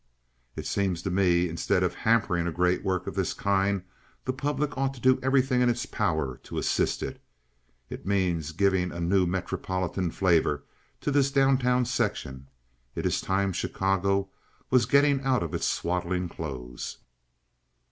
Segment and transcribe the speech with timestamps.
[0.55, 3.83] It seems to me instead of hampering a great work of this kind
[4.25, 7.21] the public ought to do everything in its power to assist it.
[7.87, 10.63] It means giving a new metropolitan flavor
[11.01, 12.47] to this down town section.
[12.95, 14.29] It is time Chicago
[14.71, 16.97] was getting out of its swaddling clothes."